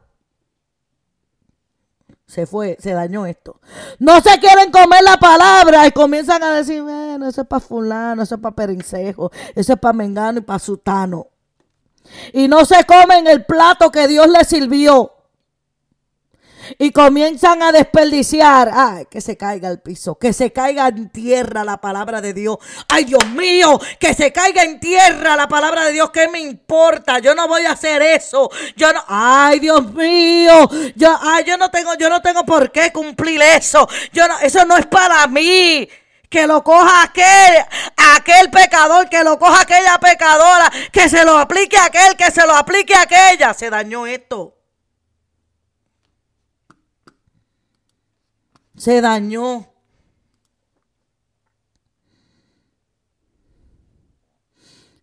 [2.31, 3.61] se fue, se dañó esto.
[3.99, 8.23] No se quieren comer la palabra y comienzan a decir, bueno, eso es para fulano,
[8.23, 11.27] eso es para perencejo, eso es para mengano y para sutano.
[12.33, 15.12] Y no se comen el plato que Dios les sirvió
[16.78, 18.70] y comienzan a desperdiciar.
[18.72, 22.59] Ay, que se caiga al piso, que se caiga en tierra la palabra de Dios.
[22.88, 26.11] Ay, Dios mío, que se caiga en tierra la palabra de Dios.
[26.11, 27.18] ¿Qué me importa?
[27.18, 28.50] Yo no voy a hacer eso.
[28.76, 32.92] Yo no, ay, Dios mío, yo, ay, yo no tengo, yo no tengo por qué
[32.92, 33.88] cumplir eso.
[34.12, 35.88] Yo no, eso no es para mí
[36.28, 37.64] que lo coja aquel,
[38.16, 42.46] aquel pecador, que lo coja aquella pecadora, que se lo aplique a aquel, que se
[42.46, 43.52] lo aplique a aquella.
[43.52, 44.60] Se dañó esto.
[48.81, 49.66] Se dañó.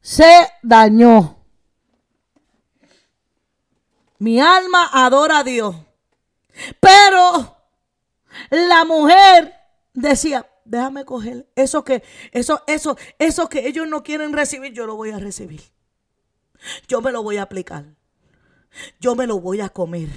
[0.02, 1.38] Se dañó.
[4.18, 5.76] Mi alma adora a Dios.
[6.80, 7.56] Pero
[8.50, 9.54] la mujer
[9.94, 14.96] decía, déjame coger eso que, eso, eso, eso que ellos no quieren recibir, yo lo
[14.96, 15.62] voy a recibir.
[16.88, 17.86] Yo me lo voy a aplicar.
[19.00, 20.10] Yo me lo voy a comer.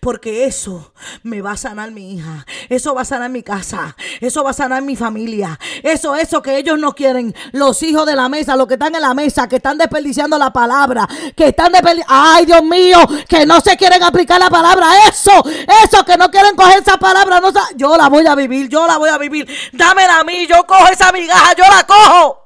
[0.00, 2.44] Porque eso me va a sanar mi hija.
[2.68, 3.96] Eso va a sanar mi casa.
[4.20, 5.58] Eso va a sanar mi familia.
[5.82, 7.34] Eso, eso que ellos no quieren.
[7.52, 10.52] Los hijos de la mesa, los que están en la mesa, que están desperdiciando la
[10.52, 11.08] palabra.
[11.36, 12.14] Que están desperdiciando.
[12.14, 14.86] Ay, Dios mío, que no se quieren aplicar la palabra.
[15.08, 15.32] Eso,
[15.84, 17.40] eso que no quieren coger esa palabra.
[17.40, 19.48] No, yo la voy a vivir, yo la voy a vivir.
[19.72, 22.38] Dámela a mí, yo cojo esa migaja, yo la cojo.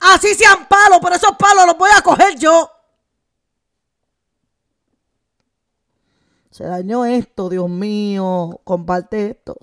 [0.00, 2.73] Así sean palos, pero esos palos los voy a coger yo.
[6.54, 8.60] Se dañó esto, Dios mío.
[8.62, 9.56] Comparte esto.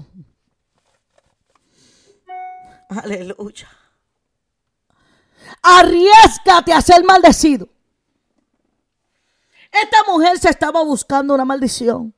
[2.89, 3.69] Aleluya.
[5.63, 7.69] Arriesgate a ser maldecido.
[9.71, 12.13] Esta mujer se estaba buscando una maldición.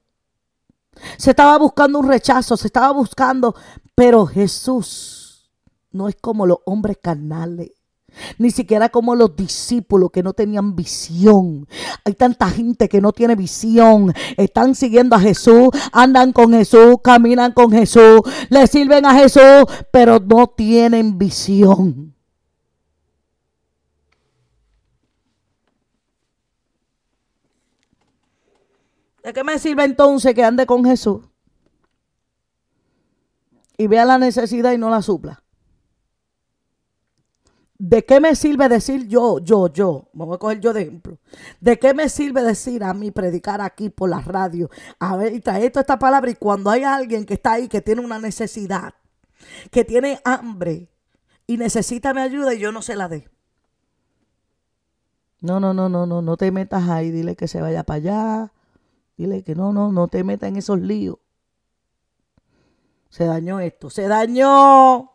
[1.17, 3.53] Se estaba buscando un rechazo, se estaba buscando.
[3.93, 5.51] Pero Jesús
[5.91, 7.69] no es como los hombres carnales.
[8.37, 11.67] Ni siquiera como los discípulos que no tenían visión.
[12.05, 14.13] Hay tanta gente que no tiene visión.
[14.37, 20.19] Están siguiendo a Jesús, andan con Jesús, caminan con Jesús, le sirven a Jesús, pero
[20.19, 22.13] no tienen visión.
[29.23, 31.21] ¿De qué me sirve entonces que ande con Jesús?
[33.77, 35.41] Y vea la necesidad y no la supla.
[37.85, 40.07] ¿De qué me sirve decir yo, yo, yo?
[40.13, 41.17] Me voy a coger yo de ejemplo.
[41.59, 44.69] ¿De qué me sirve decir a mí predicar aquí por la radio?
[44.99, 46.31] A ver, y traer esta palabra.
[46.31, 48.93] Y cuando hay alguien que está ahí, que tiene una necesidad,
[49.69, 50.87] que tiene hambre
[51.45, 53.27] y necesita mi ayuda y yo no se la dé.
[55.41, 57.11] No, no, no, no, no, no te metas ahí.
[57.11, 58.53] Dile que se vaya para allá.
[59.17, 61.17] Dile que no, no, no te metas en esos líos.
[63.09, 65.12] Se dañó esto, se dañó.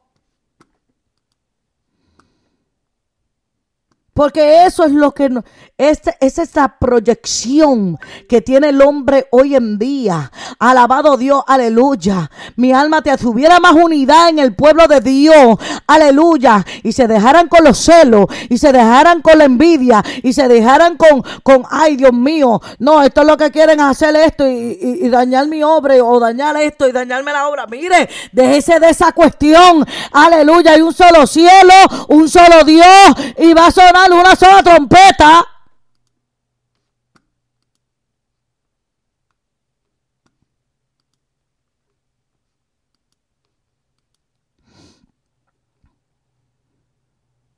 [4.18, 5.30] Porque eso es lo que
[5.78, 7.96] es, es esa proyección
[8.28, 10.32] que tiene el hombre hoy en día.
[10.58, 12.28] Alabado Dios, aleluya.
[12.56, 15.56] Mi alma te tuviera más unidad en el pueblo de Dios,
[15.86, 16.66] aleluya.
[16.82, 20.96] Y se dejaran con los celos, y se dejaran con la envidia, y se dejaran
[20.96, 25.08] con, con ay Dios mío, no, esto es lo que quieren hacer esto y, y
[25.10, 27.68] dañar mi obra, o dañar esto y dañarme la obra.
[27.68, 30.72] Mire, déjese de esa cuestión, aleluya.
[30.72, 31.74] Hay un solo cielo,
[32.08, 35.46] un solo Dios, y va a sonar una sola trompeta.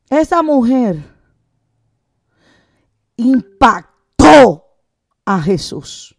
[0.09, 0.97] Esa mujer
[3.17, 4.67] impactó
[5.25, 6.17] a Jesús.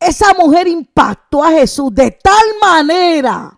[0.00, 3.56] Esa mujer impactó a Jesús de tal manera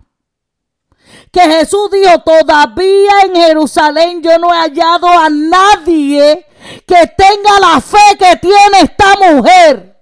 [1.34, 6.46] que Jesús dijo, todavía en Jerusalén yo no he hallado a nadie
[6.86, 10.00] que tenga la fe que tiene esta mujer.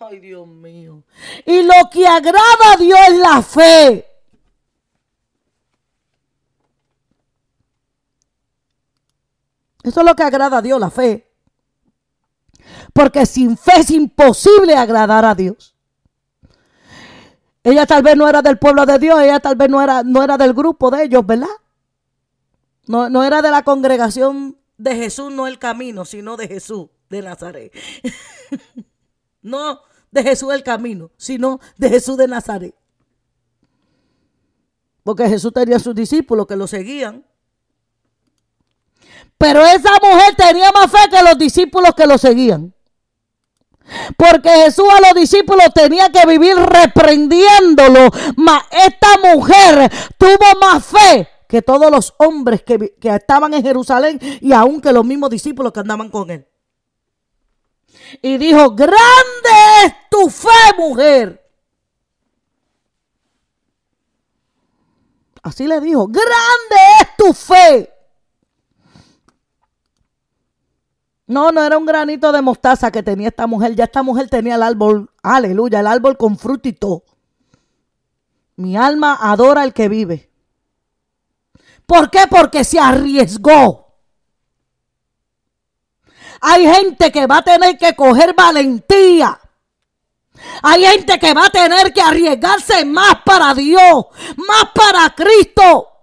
[0.00, 1.02] Ay, Dios mío.
[1.44, 4.06] Y lo que agrada a Dios es la fe.
[9.82, 11.30] Eso es lo que agrada a Dios, la fe.
[12.94, 15.75] Porque sin fe es imposible agradar a Dios.
[17.66, 20.22] Ella tal vez no era del pueblo de Dios, ella tal vez no era, no
[20.22, 21.48] era del grupo de ellos, ¿verdad?
[22.86, 27.22] No, no era de la congregación de Jesús, no el camino, sino de Jesús de
[27.22, 27.72] Nazaret.
[29.42, 29.80] no
[30.12, 32.74] de Jesús el camino, sino de Jesús de Nazaret.
[35.02, 37.26] Porque Jesús tenía sus discípulos que lo seguían.
[39.36, 42.75] Pero esa mujer tenía más fe que los discípulos que lo seguían.
[44.16, 48.10] Porque Jesús a los discípulos tenía que vivir reprendiéndolo.
[48.36, 54.18] Mas esta mujer tuvo más fe que todos los hombres que, que estaban en Jerusalén
[54.40, 56.46] y aún que los mismos discípulos que andaban con él.
[58.22, 58.96] Y dijo, grande
[59.84, 61.42] es tu fe, mujer.
[65.42, 67.95] Así le dijo, grande es tu fe.
[71.26, 73.74] No, no era un granito de mostaza que tenía esta mujer.
[73.74, 77.02] Ya esta mujer tenía el árbol, aleluya, el árbol con fruto y todo.
[78.56, 80.30] Mi alma adora al que vive.
[81.84, 82.26] ¿Por qué?
[82.30, 83.86] Porque se arriesgó.
[86.40, 89.40] Hay gente que va a tener que coger valentía.
[90.62, 94.06] Hay gente que va a tener que arriesgarse más para Dios,
[94.36, 95.95] más para Cristo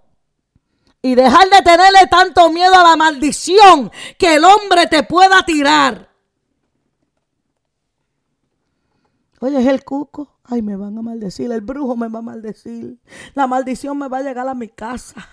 [1.04, 6.08] y dejar de tenerle tanto miedo a la maldición que el hombre te pueda tirar.
[9.38, 10.38] Oye, es el cuco.
[10.44, 11.52] Ay, me van a maldecir.
[11.52, 12.98] El brujo me va a maldecir.
[13.34, 15.28] La maldición me va a llegar a mi casa.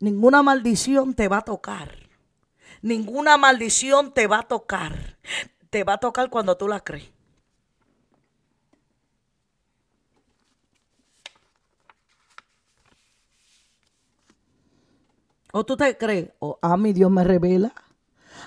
[0.00, 2.10] Ninguna maldición te va a tocar.
[2.82, 5.18] Ninguna maldición te va a tocar.
[5.70, 7.13] Te va a tocar cuando tú la crees.
[15.56, 16.30] ¿O tú te crees?
[16.40, 17.72] O a mí Dios me revela.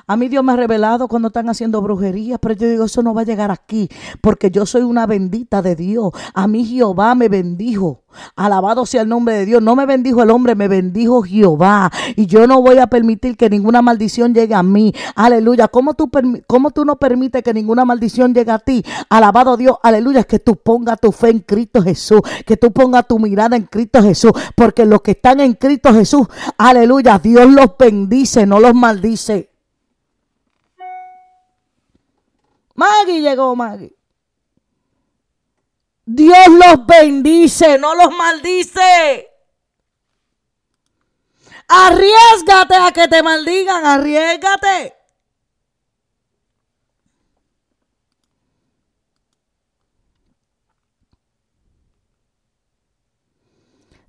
[0.10, 3.14] A mí Dios me ha revelado cuando están haciendo brujerías, pero yo digo, eso no
[3.14, 3.90] va a llegar aquí,
[4.22, 6.12] porque yo soy una bendita de Dios.
[6.34, 8.04] A mí Jehová me bendijo.
[8.38, 9.62] Alabado sea el nombre de Dios.
[9.62, 11.92] No me bendijo el hombre, me bendijo Jehová.
[12.16, 14.94] Y yo no voy a permitir que ninguna maldición llegue a mí.
[15.14, 15.68] Aleluya.
[15.68, 16.10] ¿Cómo tú,
[16.48, 18.84] cómo tú no permites que ninguna maldición llegue a ti?
[19.10, 19.78] Alabado Dios.
[19.84, 20.24] Aleluya.
[20.24, 22.22] Que tú pongas tu fe en Cristo Jesús.
[22.46, 24.32] Que tú pongas tu mirada en Cristo Jesús.
[24.56, 26.28] Porque los que están en Cristo Jesús,
[26.58, 27.20] aleluya.
[27.20, 29.57] Dios los bendice, no los maldice.
[32.78, 33.94] Maggie llegó, Maggie.
[36.06, 39.28] Dios los bendice, no los maldice.
[41.68, 44.96] Arriesgate a que te maldigan, arriesgate.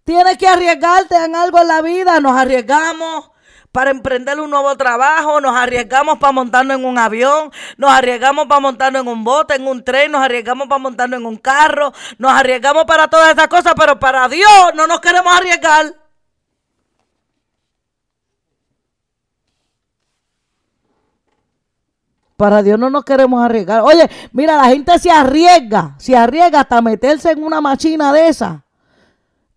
[0.04, 2.20] Tienes que arriesgarte en algo en la vida.
[2.20, 3.30] Nos arriesgamos
[3.78, 8.58] para emprender un nuevo trabajo, nos arriesgamos para montarnos en un avión, nos arriesgamos para
[8.60, 12.32] montarnos en un bote, en un tren, nos arriesgamos para montarnos en un carro, nos
[12.32, 15.94] arriesgamos para todas esas cosas, pero para Dios no nos queremos arriesgar.
[22.36, 23.82] Para Dios no nos queremos arriesgar.
[23.82, 28.64] Oye, mira, la gente se arriesga, se arriesga hasta meterse en una machina de esa.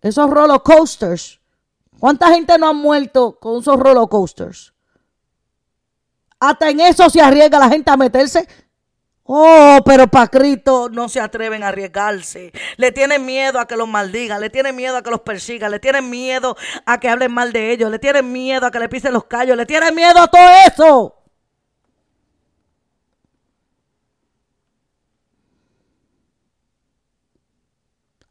[0.00, 1.41] Esos roller coasters
[2.02, 4.74] ¿Cuánta gente no ha muerto con esos roller coasters?
[6.40, 8.48] Hasta en eso se arriesga la gente a meterse.
[9.22, 12.50] Oh, pero para Cristo no se atreven a arriesgarse.
[12.76, 15.78] Le tienen miedo a que los maldigan, le tienen miedo a que los persigan, le
[15.78, 19.12] tienen miedo a que hablen mal de ellos, le tienen miedo a que le pisen
[19.12, 21.14] los callos, le tienen miedo a todo eso.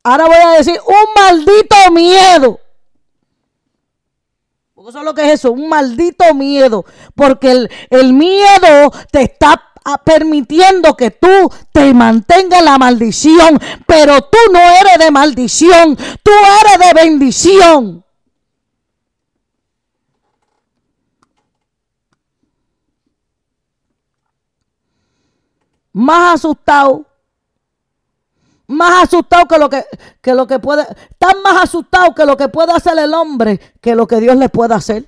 [0.03, 2.59] Ahora voy a decir un maldito miedo.
[4.81, 6.85] Porque eso es lo que es eso, un maldito miedo.
[7.13, 9.61] Porque el, el miedo te está
[10.03, 16.31] permitiendo que tú te mantengas la maldición, pero tú no eres de maldición, tú
[16.65, 18.03] eres de bendición.
[25.93, 27.05] Más asustado,
[28.71, 29.85] más asustado que lo que,
[30.21, 30.85] que lo que puede,
[31.17, 34.49] tan más asustado que lo que puede hacer el hombre que lo que Dios le
[34.49, 35.05] puede hacer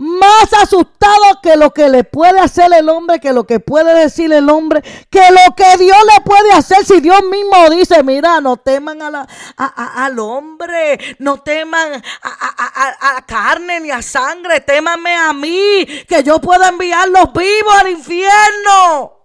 [0.00, 4.32] más asustado que lo que le puede hacer el hombre, que lo que puede decir
[4.32, 6.86] el hombre, que lo que Dios le puede hacer.
[6.86, 13.26] Si Dios mismo dice, mira, no teman a la, al hombre, no teman a, a,
[13.26, 19.19] carne ni a sangre, témanme a mí, que yo pueda enviarlos vivos al infierno.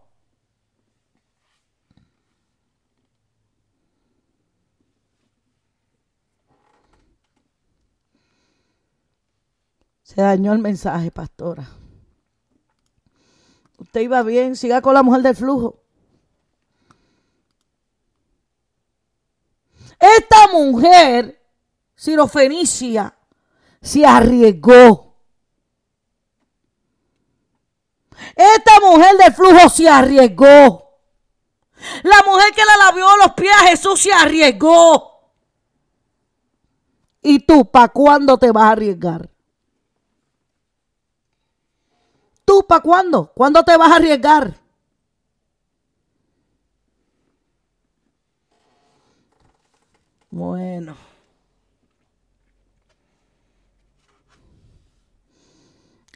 [10.16, 11.68] Se dañó el mensaje, pastora.
[13.78, 15.84] Usted iba bien, siga con la mujer del flujo.
[20.00, 21.44] Esta mujer,
[22.32, 23.14] Fenicia,
[23.82, 25.18] se arriesgó.
[28.38, 30.98] Esta mujer del flujo se arriesgó.
[32.04, 35.34] La mujer que le lavió los pies a Jesús se arriesgó.
[37.22, 39.35] ¿Y tú para cuándo te vas a arriesgar?
[42.46, 43.32] ¿Tú para cuándo?
[43.34, 44.56] ¿Cuándo te vas a arriesgar?
[50.30, 50.96] Bueno.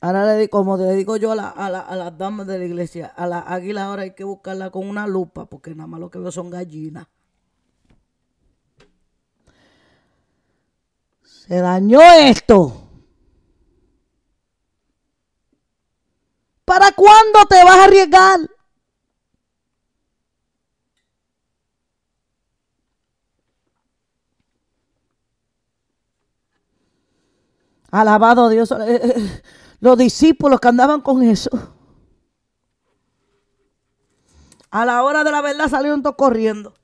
[0.02, 3.40] Ahora le digo, como le digo yo a, las damas de la iglesia, a la
[3.40, 6.50] águila ahora hay que buscarla con una lupa, porque nada más lo que veo son
[6.50, 7.08] gallinas.
[11.24, 12.89] Se dañó esto.
[16.70, 18.42] ¿Para cuándo te vas a arriesgar?
[27.90, 28.70] Alabado Dios.
[28.70, 29.42] Eh, eh,
[29.80, 31.60] los discípulos que andaban con Jesús.
[34.70, 36.76] A la hora de la verdad salieron todos corriendo.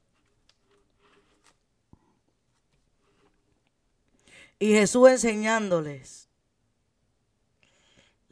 [4.58, 6.25] Y Jesús enseñándoles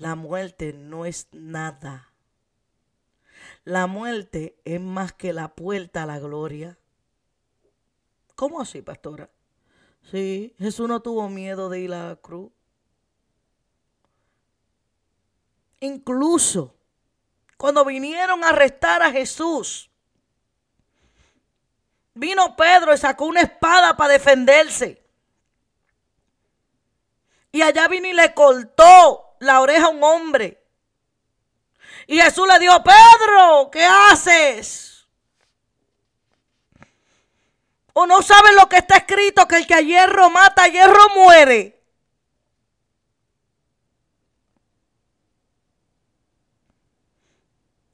[0.04, 2.12] la muerte no es nada.
[3.64, 6.78] La muerte es más que la puerta a la gloria.
[8.36, 9.30] ¿Cómo así, pastora?
[10.12, 12.52] Sí, Jesús no tuvo miedo de ir a la cruz.
[15.80, 16.76] Incluso
[17.56, 19.90] cuando vinieron a arrestar a Jesús,
[22.14, 25.02] vino Pedro y sacó una espada para defenderse.
[27.54, 30.62] Y allá vino y le cortó la oreja a un hombre.
[32.08, 35.08] Y Jesús le dijo, Pedro, ¿qué haces?
[37.94, 39.48] ¿O no sabes lo que está escrito?
[39.48, 41.80] Que el que a hierro mata, a hierro muere.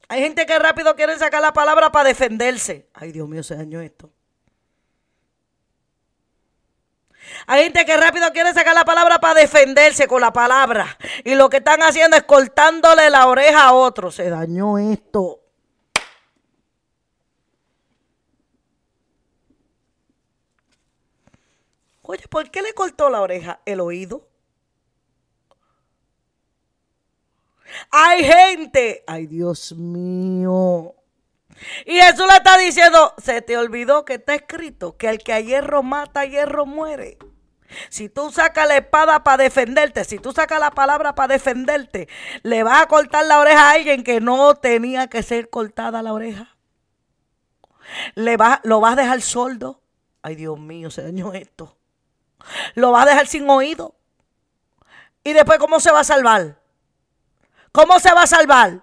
[0.08, 2.88] Hay gente que rápido quiere sacar la palabra para defenderse.
[2.94, 4.10] Ay, Dios mío, se dañó esto.
[7.46, 10.98] Hay gente que rápido quiere sacar la palabra para defenderse con la palabra.
[11.24, 14.10] Y lo que están haciendo es cortándole la oreja a otro.
[14.10, 15.40] Se dañó esto.
[22.02, 23.60] Oye, ¿por qué le cortó la oreja?
[23.64, 24.26] ¿El oído?
[27.90, 30.94] Hay gente, ay Dios mío.
[31.86, 35.40] Y Jesús le está diciendo, se te olvidó que está escrito que el que a
[35.40, 37.18] hierro mata, a hierro muere.
[37.88, 42.08] Si tú sacas la espada para defenderte, si tú sacas la palabra para defenderte,
[42.42, 46.12] le vas a cortar la oreja a alguien que no tenía que ser cortada la
[46.12, 46.56] oreja.
[48.14, 49.82] Le va, lo vas a dejar sordo.
[50.22, 51.76] Ay, Dios mío, se dañó esto.
[52.74, 53.94] Lo vas a dejar sin oído.
[55.22, 56.58] Y después, ¿cómo se va a salvar?
[57.72, 58.82] ¿Cómo se va a salvar?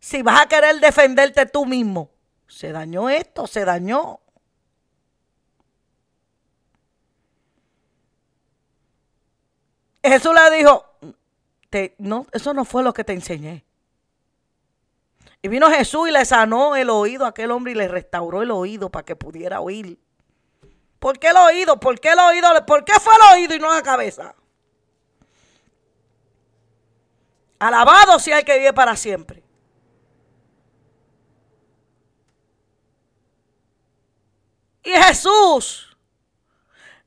[0.00, 2.10] Si vas a querer defenderte tú mismo.
[2.48, 4.20] Se dañó esto, se dañó.
[10.02, 10.84] Jesús le dijo,
[11.98, 13.64] no, eso no fue lo que te enseñé.
[15.42, 18.50] Y vino Jesús y le sanó el oído a aquel hombre y le restauró el
[18.50, 19.98] oído para que pudiera oír.
[20.98, 21.78] ¿Por qué el oído?
[21.78, 22.48] ¿Por qué el oído?
[22.66, 24.34] ¿Por qué fue el oído y no la cabeza?
[27.58, 29.42] Alabado sea el que vive para siempre.
[34.90, 35.96] Y Jesús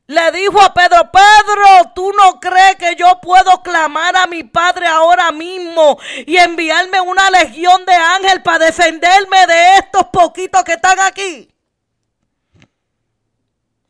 [0.08, 4.88] le dijo a Pedro, Pedro, tú no crees que yo puedo clamar a mi Padre
[4.88, 10.98] ahora mismo y enviarme una legión de ángeles para defenderme de estos poquitos que están
[11.02, 11.54] aquí.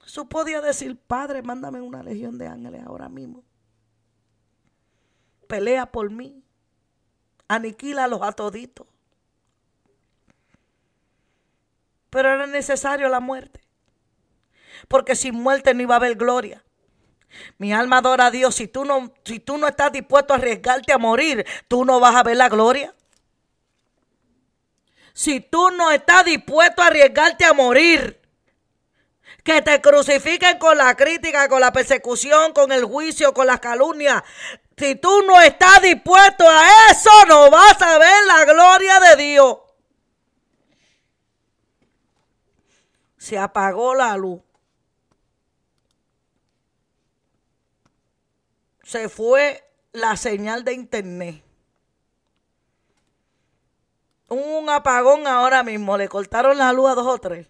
[0.02, 3.44] Jesús podía decir, Padre, mándame una legión de ángeles ahora mismo.
[5.48, 6.44] Pelea por mí.
[7.48, 8.88] Aniquila a los atoditos.
[12.10, 13.63] Pero era necesario la muerte
[14.88, 16.64] porque sin muerte no iba a haber gloria.
[17.58, 18.56] Mi alma adora a Dios.
[18.56, 22.16] Si tú, no, si tú no estás dispuesto a arriesgarte a morir, tú no vas
[22.16, 22.94] a ver la gloria.
[25.14, 28.20] Si tú no estás dispuesto a arriesgarte a morir,
[29.44, 34.24] que te crucifiquen con la crítica, con la persecución, con el juicio, con las calumnias.
[34.78, 39.58] Si tú no estás dispuesto a eso, no vas a ver la gloria de Dios.
[43.18, 44.42] Se apagó la luz.
[48.94, 51.44] Se fue la señal de internet.
[54.30, 57.48] Un apagón ahora mismo, le cortaron la luz a dos o tres.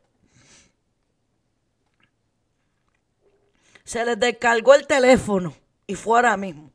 [3.83, 5.53] Se les descargó el teléfono
[5.85, 6.71] y fue ahora mismo.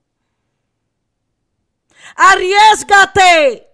[2.15, 3.68] Arriesgate.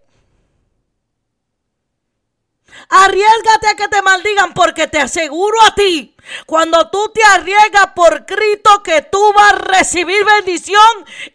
[2.89, 6.15] Arriesgate a que te maldigan porque te aseguro a ti,
[6.47, 10.81] cuando tú te arriesgas por Cristo que tú vas a recibir bendición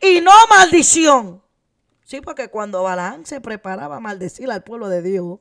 [0.02, 1.44] y no maldición.
[2.04, 5.40] Sí, porque cuando Balaán se preparaba a maldecir al pueblo de Dios,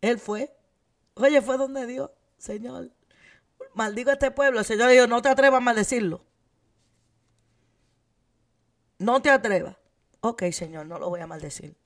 [0.00, 0.54] él fue.
[1.14, 2.90] Oye, fue donde Dios, Señor,
[3.74, 4.58] maldigo a este pueblo.
[4.58, 6.24] El Señor le dijo, no te atrevas a maldecirlo.
[8.98, 9.76] No te atrevas.
[10.20, 11.76] Ok, Señor, no lo voy a maldecir.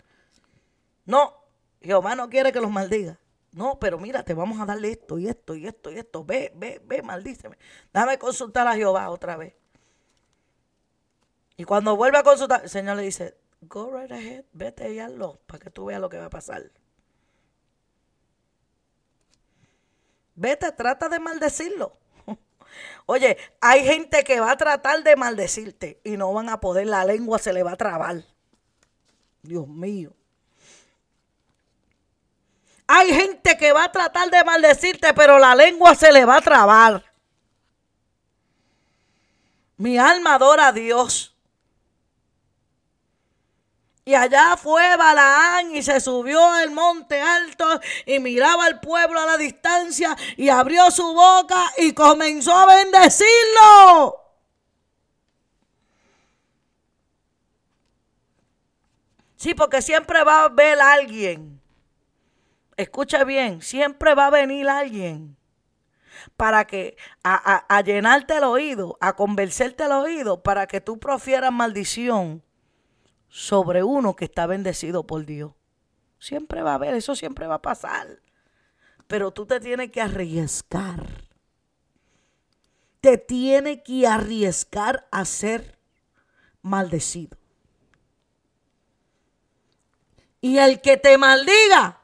[1.06, 1.34] No,
[1.80, 3.18] Jehová no quiere que los maldiga.
[3.52, 6.24] No, pero mira, te vamos a darle esto y esto y esto y esto.
[6.24, 7.56] Ve, ve, ve, maldíceme.
[7.92, 9.54] Dame consultar a Jehová otra vez.
[11.56, 15.40] Y cuando vuelve a consultar, el Señor le dice, go right ahead, vete y hazlo
[15.46, 16.70] para que tú veas lo que va a pasar.
[20.34, 21.96] Vete, trata de maldecirlo.
[23.06, 27.06] Oye, hay gente que va a tratar de maldecirte y no van a poder, la
[27.06, 28.22] lengua se le va a trabar.
[29.40, 30.12] Dios mío.
[32.86, 36.40] Hay gente que va a tratar de maldecirte, pero la lengua se le va a
[36.40, 37.04] trabar.
[39.76, 41.34] Mi alma adora a Dios.
[44.04, 49.26] Y allá fue Balaán y se subió al monte alto y miraba al pueblo a
[49.26, 54.22] la distancia y abrió su boca y comenzó a bendecirlo.
[59.34, 61.55] Sí, porque siempre va a haber alguien
[62.76, 65.36] escucha bien, siempre va a venir alguien
[66.36, 72.42] para que a, llenarte el oído, a convencerte el oído, para que tú profieras maldición
[73.28, 75.52] sobre uno que está bendecido por Dios.
[76.18, 78.20] Siempre va a haber, eso siempre va a pasar.
[79.06, 81.24] Pero tú te tienes que arriesgar.
[83.00, 85.78] Te tienes que arriesgar a ser
[86.62, 87.36] maldecido.
[90.40, 91.95] Y el que te maldiga,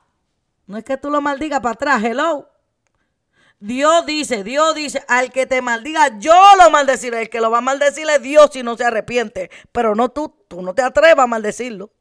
[0.72, 2.48] no es que tú lo maldigas para atrás, hello.
[3.60, 7.20] Dios dice, Dios dice, al que te maldiga, yo lo maldeciré.
[7.20, 9.50] El que lo va a maldecir es Dios si no se arrepiente.
[9.70, 11.92] Pero no tú, tú no te atrevas a maldecirlo.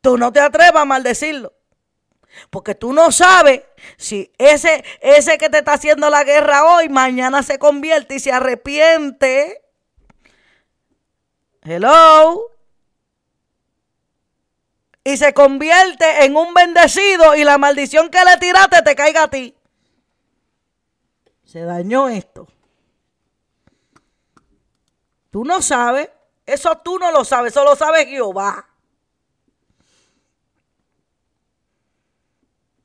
[0.00, 1.52] Tú no te atrevas a maldecirlo.
[2.50, 3.62] Porque tú no sabes
[3.96, 8.30] si ese, ese que te está haciendo la guerra hoy, mañana se convierte y se
[8.30, 9.60] arrepiente.
[11.62, 12.51] Hello
[15.04, 19.30] y se convierte en un bendecido y la maldición que le tiraste te caiga a
[19.30, 19.56] ti.
[21.44, 22.46] Se dañó esto.
[25.30, 26.10] Tú no sabes,
[26.46, 28.68] eso tú no lo sabes, eso lo sabe Jehová.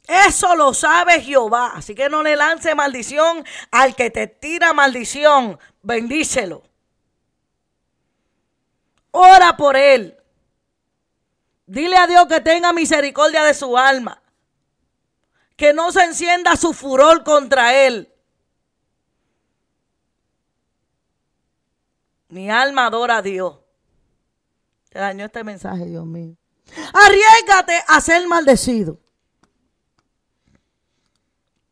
[0.08, 1.74] Eso lo sabe Jehová.
[1.76, 5.60] Así que no le lance maldición al que te tira maldición.
[5.82, 6.64] Bendícelo.
[9.12, 10.17] Ora por él.
[11.68, 14.22] Dile a Dios que tenga misericordia de su alma.
[15.58, 18.12] Que no se encienda su furor contra él.
[22.30, 23.60] Mi alma adora a Dios.
[24.92, 26.36] Se dañó este mensaje, Dios mío.
[26.94, 29.00] Arriesgate a ser maldecido.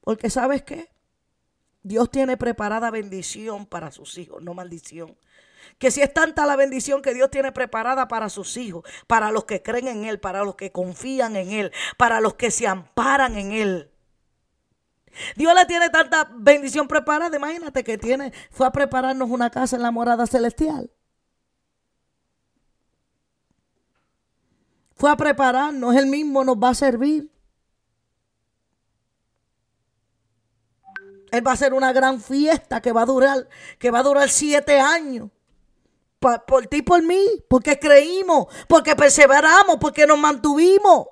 [0.02, 0.90] Porque sabes qué?
[1.84, 5.16] Dios tiene preparada bendición para sus hijos, no maldición.
[5.78, 9.46] Que si es tanta la bendición que Dios tiene preparada para sus hijos, para los
[9.46, 13.38] que creen en Él, para los que confían en Él, para los que se amparan
[13.38, 13.92] en Él.
[15.36, 17.36] Dios le tiene tanta bendición preparada.
[17.36, 20.92] Imagínate que tiene, fue a prepararnos una casa en la morada celestial.
[24.96, 27.30] Fue a prepararnos, Él mismo nos va a servir.
[31.32, 34.30] Él va a hacer una gran fiesta que va a durar, que va a durar
[34.30, 35.30] siete años.
[36.20, 41.08] Por, ti y por mí, porque creímos, porque perseveramos, porque nos mantuvimos.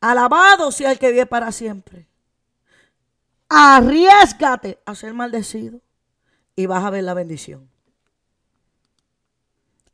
[0.00, 2.06] Alabado sea el que vive para siempre.
[3.48, 5.80] Arriesgate a ser maldecido
[6.56, 7.70] y vas a ver la bendición.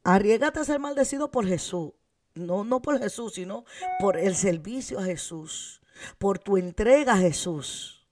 [0.02, 1.92] Arriesgate a ser maldecido por Jesús.
[2.34, 3.64] No, no por Jesús, sino
[4.00, 5.79] por el servicio a Jesús.
[6.18, 8.06] Por tu entrega Jesús.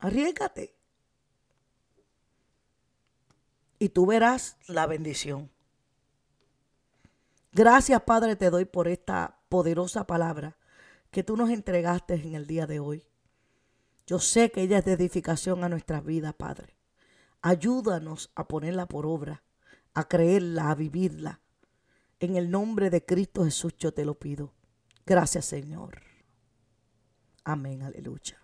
[0.00, 0.74] Arriesgate.
[3.78, 5.50] Y tú verás la bendición.
[7.52, 10.56] Gracias, Padre, te doy por esta poderosa palabra
[11.10, 13.06] que tú nos entregaste en el día de hoy.
[14.06, 16.76] Yo sé que ella es de edificación a nuestras vidas, Padre.
[17.40, 19.44] Ayúdanos a ponerla por obra,
[19.94, 21.40] a creerla, a vivirla.
[22.18, 24.52] En el nombre de Cristo Jesús yo te lo pido.
[25.06, 26.02] Gracias, Señor.
[27.44, 28.43] Amén, aleluya.